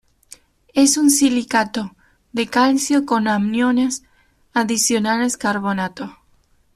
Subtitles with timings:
[0.73, 1.95] Es un silicato
[2.33, 4.01] de calcio con aniones
[4.51, 6.17] adicionales carbonato.